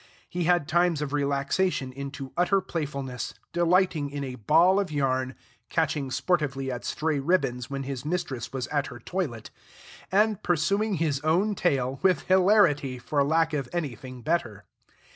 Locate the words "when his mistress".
7.69-8.51